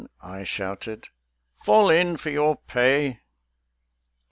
I 0.19 0.45
shouted; 0.45 1.09
"Fall 1.63 1.91
in 1.91 2.17
for 2.17 2.31
your 2.31 2.55
pay!" 2.55 3.19